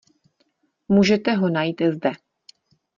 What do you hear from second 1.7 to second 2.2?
zde.